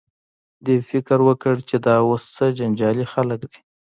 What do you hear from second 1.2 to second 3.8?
وکړ چې دا اوس څه جنجالي خلک دي.